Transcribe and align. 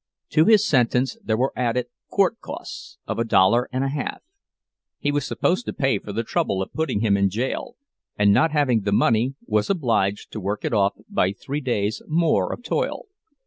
To 0.29 0.45
his 0.45 0.67
sentence 0.67 1.15
there 1.23 1.37
were 1.37 1.53
added 1.55 1.85
"court 2.09 2.39
costs" 2.39 2.97
of 3.05 3.19
a 3.19 3.23
dollar 3.23 3.69
and 3.71 3.83
a 3.83 3.89
half—he 3.89 5.11
was 5.11 5.27
supposed 5.27 5.67
to 5.67 5.73
pay 5.73 5.99
for 5.99 6.11
the 6.11 6.23
trouble 6.23 6.59
of 6.63 6.73
putting 6.73 7.01
him 7.01 7.15
in 7.15 7.29
jail, 7.29 7.75
and 8.17 8.33
not 8.33 8.49
having 8.49 8.81
the 8.81 8.91
money, 8.93 9.35
was 9.45 9.69
obliged 9.69 10.31
to 10.31 10.39
work 10.39 10.65
it 10.65 10.73
off 10.73 10.95
by 11.07 11.31
three 11.33 11.61
days 11.61 12.01
more 12.07 12.51
of 12.51 12.63
toil. 12.63 13.09